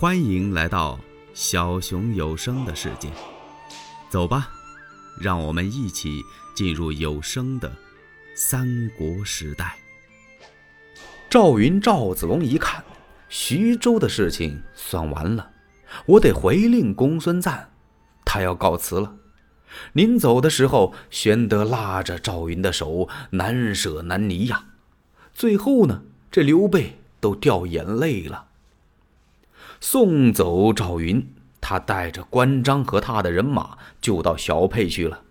[0.00, 0.98] 欢迎来到
[1.34, 3.10] 小熊有声的世界，
[4.08, 4.48] 走吧，
[5.20, 6.22] 让我们一起
[6.54, 7.70] 进入有声的
[8.34, 9.76] 三国时代。
[11.28, 12.82] 赵云、赵子龙一看，
[13.28, 15.50] 徐州的事情算完了，
[16.06, 17.68] 我得回令公孙瓒，
[18.24, 19.14] 他要告辞了。
[19.92, 24.64] 临走的时候，玄德拉着赵云的手，难舍难离呀。
[25.34, 28.46] 最后呢，这刘备都掉眼泪了。
[29.80, 31.26] 送走赵云，
[31.60, 35.22] 他带着关张和他的人马就到小沛去了，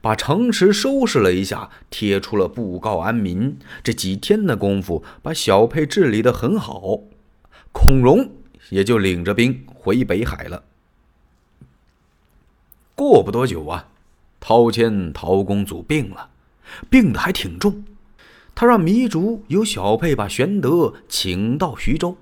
[0.00, 3.58] 把城池收拾了一下，贴出了布告安民。
[3.82, 7.00] 这几天的功夫，把小沛治理的很好。
[7.72, 8.30] 孔融
[8.68, 10.62] 也就领着兵回北海了。
[12.94, 13.88] 过不多久啊，
[14.38, 16.28] 陶谦陶公祖病了，
[16.88, 17.84] 病得还挺重。
[18.54, 22.16] 他让糜竺由小沛把玄德请到徐州。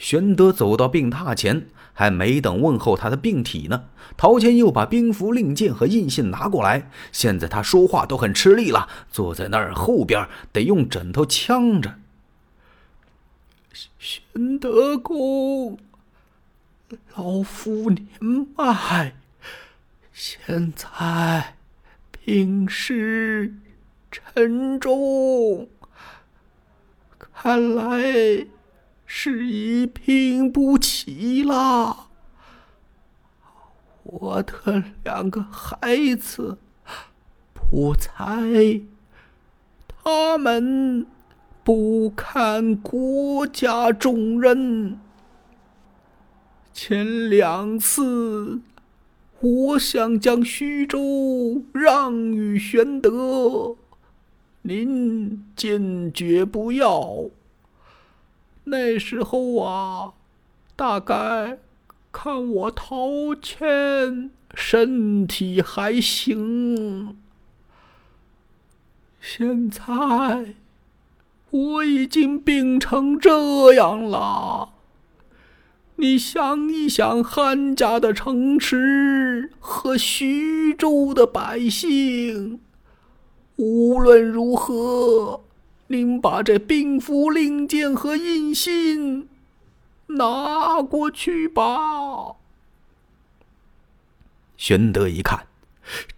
[0.00, 3.84] 玄德走到病榻前，还没等问候他的病体呢，
[4.16, 6.90] 陶谦又把兵符令箭和印信拿过来。
[7.12, 11.96] 现在他说话都很吃力了，坐在那儿后边得用枕头呛着。
[13.98, 15.78] 玄德公，
[17.14, 18.08] 老夫年
[18.56, 19.14] 迈，
[20.14, 21.56] 现在
[22.24, 23.54] 病势
[24.10, 25.68] 沉重，
[27.18, 28.46] 看来。
[29.12, 32.10] 是已拼不起了。
[34.04, 36.58] 我的两个孩子
[37.52, 38.80] 不才，
[39.88, 41.04] 他们
[41.64, 45.00] 不堪国家重任。
[46.72, 48.60] 前两次，
[49.40, 53.74] 我想将徐州让与玄德，
[54.62, 57.24] 您坚决不要。
[58.64, 60.12] 那时候啊，
[60.76, 61.58] 大概
[62.12, 67.16] 看我陶谦身体还行。
[69.20, 70.54] 现在
[71.50, 74.70] 我已经病成这样了，
[75.96, 82.60] 你想一想，汉家的城池和徐州的百姓，
[83.56, 85.42] 无论如何。
[85.92, 89.28] 您把这兵符令箭和印信
[90.06, 92.36] 拿过去吧。
[94.56, 95.48] 玄德一看，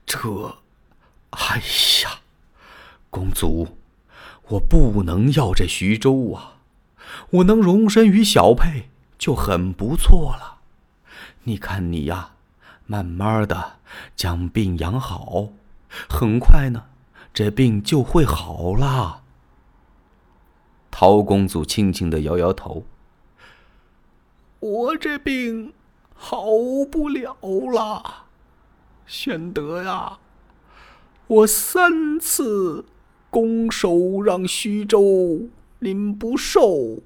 [0.04, 0.58] 这，
[1.30, 1.56] 哎
[2.04, 2.20] 呀，
[3.08, 3.78] 公祖，
[4.48, 6.58] 我不能要这徐州啊！
[7.30, 10.58] 我能容身于小沛就很不错了。
[11.44, 12.32] 你看你呀，
[12.84, 13.76] 慢慢的
[14.14, 15.48] 将病养好，
[16.10, 16.84] 很快呢，
[17.32, 19.21] 这病就会好了。
[21.02, 22.84] 陶公祖轻轻的摇摇头
[24.60, 25.72] ：“我这病
[26.14, 26.44] 好
[26.88, 28.26] 不了了，
[29.04, 30.20] 玄德呀，
[31.26, 32.84] 我三次
[33.30, 35.48] 拱手让徐州，
[35.80, 37.00] 您不受，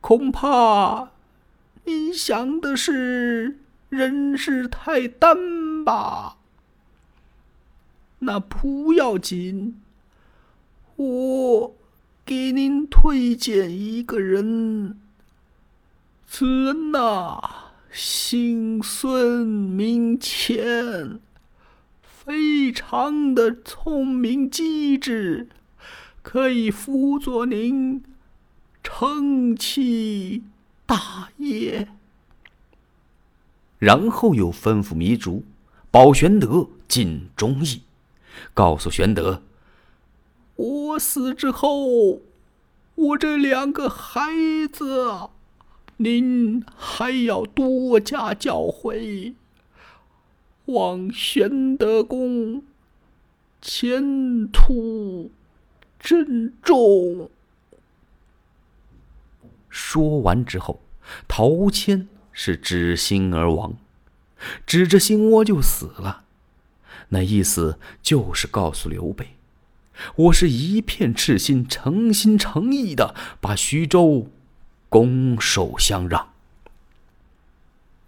[0.00, 1.10] 恐怕
[1.86, 3.58] 您想的是
[3.88, 6.36] 人事太单吧？
[8.20, 9.82] 那不要紧，
[10.94, 11.74] 我。”
[12.26, 14.98] 给您推荐一个人，
[16.26, 17.40] 此人呐，
[17.92, 21.20] 姓孙名乾，
[22.02, 25.46] 非常的聪明机智，
[26.24, 28.02] 可以辅佐您
[28.82, 30.42] 成其
[30.84, 31.86] 大业。
[33.78, 35.44] 然后又吩咐糜竺
[35.92, 37.82] 保玄德尽忠义，
[38.52, 39.42] 告诉玄德。
[40.56, 42.22] 我死之后，
[42.94, 44.30] 我这两个孩
[44.72, 45.28] 子，
[45.98, 49.34] 您还要多加教诲，
[50.66, 52.62] 望玄德公
[53.60, 55.30] 前途
[56.00, 57.30] 珍重。
[59.68, 60.80] 说完之后，
[61.28, 63.76] 陶谦是指心而亡，
[64.66, 66.24] 指着心窝就死了。
[67.10, 69.35] 那意思就是告诉刘备。
[70.16, 74.30] 我是一片赤心、诚心诚意的把徐州
[74.88, 76.32] 拱手相让。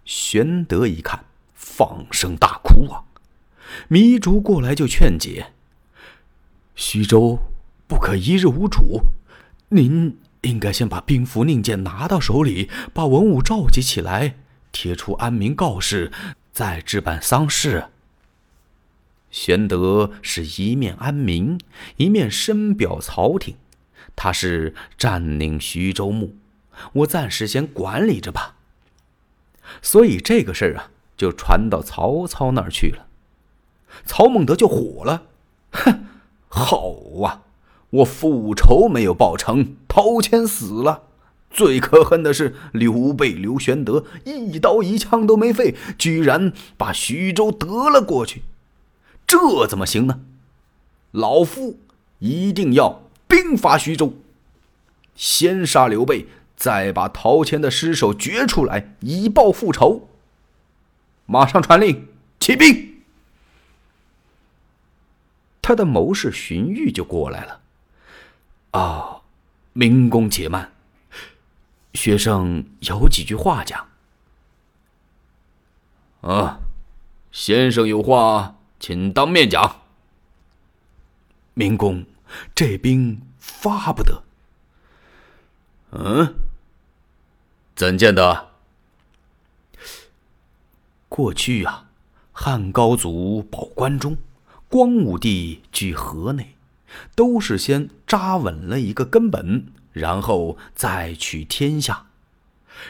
[0.05, 3.03] 玄德一看，放声大哭啊！
[3.89, 5.53] 糜竺过来就劝解
[6.75, 7.39] ：“徐州
[7.87, 9.01] 不可一日无主，
[9.69, 14.37] 您应该先把兵符令箭拿到手里，把文武召集起来，
[14.71, 16.11] 贴出安民告示，
[16.51, 17.89] 再置办丧事。”
[19.49, 21.57] 玄德是一面安民，
[21.97, 23.55] 一面深表朝廷。
[24.15, 26.35] 他是占领徐州牧，
[26.93, 28.57] 我暂时先管理着吧。
[29.81, 33.07] 所以这个事儿啊，就传到曹操那儿去了。
[34.05, 35.23] 曹孟德就火了，
[35.71, 36.05] 哼，
[36.47, 36.93] 好
[37.23, 37.41] 啊，
[37.89, 41.05] 我复仇没有报成，陶谦死了。
[41.49, 48.43] 最可恨的是刘备刘玄德一刀一枪都没废，居然把徐州得了过去，
[49.29, 50.21] 这怎么行呢？
[51.11, 51.79] 老夫
[52.17, 54.15] 一定要兵伐徐州，
[55.13, 56.25] 先杀刘备，
[56.57, 60.09] 再把陶谦的尸首掘出来，以报复仇。
[61.27, 62.07] 马上传令，
[62.39, 63.03] 起兵。
[65.61, 67.61] 他的谋士荀彧就过来了。
[68.71, 69.21] 啊，
[69.73, 70.71] 明公且慢。
[71.93, 73.87] 学生有几句话讲。
[76.21, 76.59] 啊，
[77.31, 79.81] 先生有话，请当面讲。
[81.53, 82.05] 明公，
[82.55, 84.23] 这兵发不得。
[85.91, 86.33] 嗯？
[87.75, 88.49] 怎见得？
[91.07, 91.89] 过去啊，
[92.31, 94.17] 汉高祖保关中，
[94.69, 96.55] 光武帝居河内，
[97.15, 99.67] 都是先扎稳了一个根本。
[99.91, 102.05] 然后再取天下，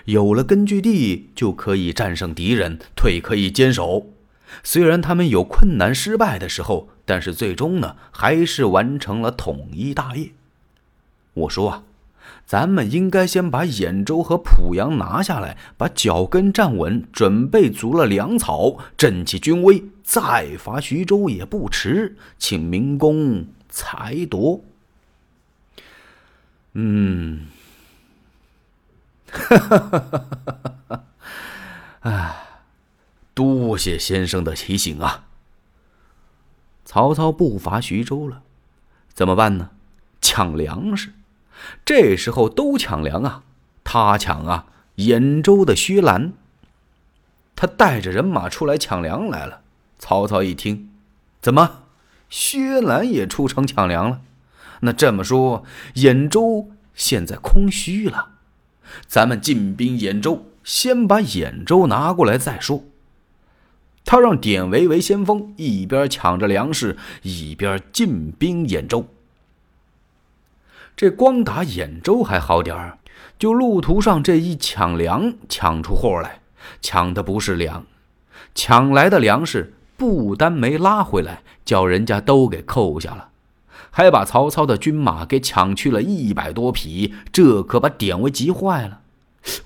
[0.06, 4.06] 有了根据地，就可以战胜敌人，退可以坚守。
[4.64, 10.32] 虽然他们有困难失败的时候，但是最终呢，还是完成了统一大业。
[11.34, 11.84] 我说啊，
[12.46, 22.18] 咱们应该先把兖州和濮阳拿下来，把脚跟站稳，准备足了粮草，振起军威，再伐徐州也不迟。
[22.38, 24.62] 请明公裁夺。
[26.74, 27.48] 嗯，
[29.32, 30.20] 哈哈哈哈
[30.52, 31.04] 哈哈！
[32.02, 32.49] 哎，
[33.40, 35.28] 多谢先生的提醒啊。
[36.84, 38.42] 曹操不伐徐州了，
[39.14, 39.70] 怎么办呢？
[40.20, 41.14] 抢粮食。
[41.86, 43.44] 这时候都抢粮啊，
[43.86, 44.66] 他抢啊，
[44.98, 46.34] 兖州的薛兰，
[47.56, 49.62] 他带着人马出来抢粮来了。
[49.98, 50.92] 曹操一听，
[51.40, 51.84] 怎么，
[52.30, 54.20] 薛兰也出城抢粮了？
[54.82, 55.64] 那这么说，
[55.96, 58.32] 兖州现在空虚了，
[59.08, 62.84] 咱们进兵兖州，先把兖州拿过来再说。
[64.06, 69.06] 他让典韦为先锋，一边抢着粮食，一边进兵兖州。
[70.96, 72.98] 这光打兖州还好点儿，
[73.38, 76.42] 就路途上这一抢粮，抢出货来，
[76.82, 77.86] 抢的不是粮，
[78.56, 83.30] 抢来的粮食不单没拉回来，叫人家都给扣下了。
[83.92, 89.02] 还把曹操的军马给抢去了一百多匹，这可把典韦急坏了。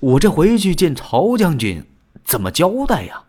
[0.00, 1.84] 我这回去见曹将军，
[2.24, 3.24] 怎么交代呀？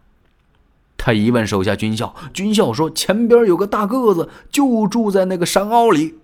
[1.06, 6.16] 他一问手下军校，军校说前边有个大个子，就住在那个山坳里。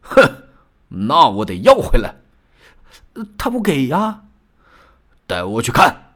[0.00, 0.22] 哼，
[0.88, 2.14] 那我得要回来。
[3.36, 4.22] 他不给呀？
[5.26, 6.14] 带我去看。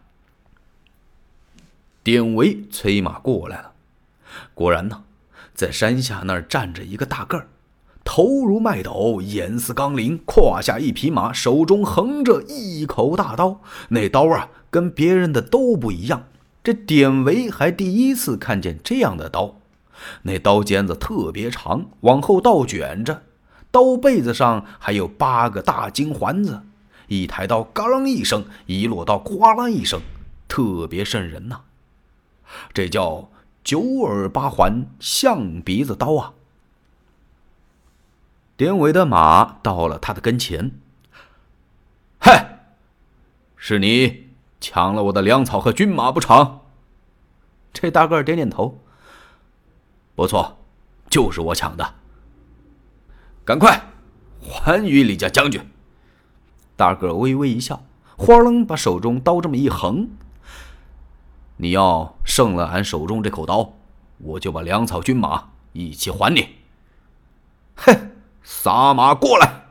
[2.02, 3.72] 典韦催马过来了，
[4.54, 5.02] 果然呢，
[5.52, 7.48] 在山下那儿站着一个大个儿。
[8.02, 13.60] 头如麦斗，眼似钢铃，胯下一匹马，手中横着一口大刀。
[13.90, 16.26] 那刀啊，跟别人的都不一样。
[16.66, 19.54] 这典韦还第一次看见这样的刀。
[20.22, 23.22] 那刀尖子特别长，往后倒卷着，
[23.70, 26.62] 刀背子上还有八个大金环子。
[27.06, 30.00] 一抬刀，嘎啷一声；一落刀，哗啦一声，
[30.48, 31.60] 特别瘆人呐。
[32.74, 33.30] 这叫
[33.62, 36.32] 九耳八环象鼻子刀啊。
[38.56, 40.72] 典韦的马到了他的跟前。
[42.18, 42.74] 嗨，
[43.56, 44.25] 是你
[44.60, 46.60] 抢了我的粮草和军马不成？
[47.72, 48.78] 这大个点点头。
[50.14, 50.56] 不错，
[51.10, 51.94] 就是我抢的。
[53.44, 53.92] 赶快
[54.40, 55.60] 还与李家将军。
[56.74, 57.84] 大个微微一笑，
[58.16, 60.08] 哗楞把手中刀这么一横。
[61.58, 63.74] 你要胜了俺手中这口刀，
[64.18, 66.56] 我就把粮草军马一起还你。
[67.76, 68.12] 哼！
[68.42, 69.65] 撒马过来！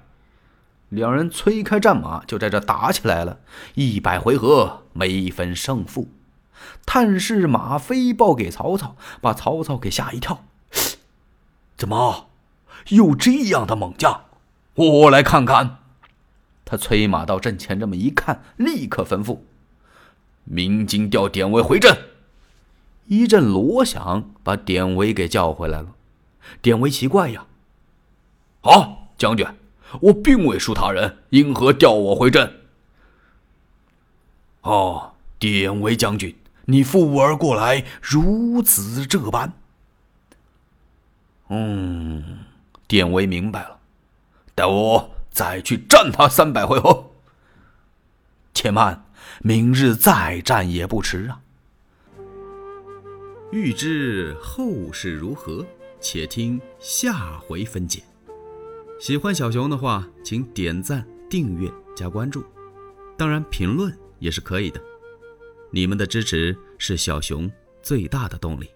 [0.89, 3.39] 两人催开战马，就在这打起来了。
[3.73, 6.09] 一百回合没分胜负。
[6.85, 10.45] 探视马飞报给曹操，把曹操给吓一跳。
[11.77, 12.29] 怎么，
[12.89, 14.25] 有这样的猛将？
[14.75, 15.79] 我来看看。
[16.63, 19.39] 他催马到阵前，这么一看，立刻吩咐
[20.45, 21.95] ：“鸣金调典韦回阵。”
[23.07, 25.89] 一阵锣响，把典韦给叫回来了。
[26.61, 27.45] 典韦奇怪呀。
[28.61, 29.45] 好，将军，
[30.01, 32.51] 我并未输他人，因何调我回阵？
[34.61, 36.35] 哦，典韦将军，
[36.65, 39.53] 你负我而过来，如此这般。
[41.49, 42.39] 嗯，
[42.87, 43.79] 典韦明白了，
[44.55, 47.11] 待我再去战他三百回合。
[48.53, 49.05] 且慢，
[49.41, 51.39] 明日再战也不迟啊！
[53.51, 55.63] 欲知后事如何，
[56.01, 58.01] 且听下回分解。
[58.97, 62.43] 喜欢小熊的话，请点赞、订阅、加关注，
[63.17, 64.81] 当然评论也是可以的。
[65.69, 68.69] 你们的支持是小熊最大的动力。